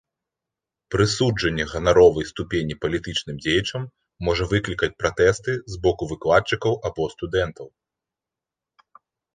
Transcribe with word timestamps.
Прысуджэнне 0.93 1.63
ганаровай 1.73 2.25
ступені 2.31 2.77
палітычным 2.85 3.37
дзеячам 3.43 3.85
можа 4.29 4.43
выклікаць 4.55 4.93
пратэсты 5.03 5.51
з 5.77 5.81
боку 5.85 6.03
выкладчыкаў 6.15 6.73
або 6.91 7.03
студэнтаў. 7.15 7.67